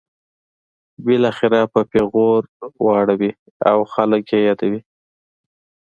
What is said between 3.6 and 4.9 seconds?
او خلک یې یادوي.